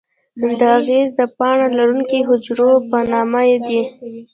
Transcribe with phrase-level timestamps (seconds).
[0.59, 3.81] دا آخذې د باڼه لرونکي حجرو په نامه دي.